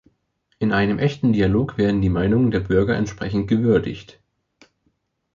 In 0.57 0.71
einem 0.71 0.97
echten 0.97 1.31
Dialog 1.31 1.77
werden 1.77 2.01
die 2.01 2.09
Meinungen 2.09 2.49
der 2.49 2.61
Bürger 2.61 2.95
entsprechend 2.95 3.47
gewürdigt. 3.47 4.19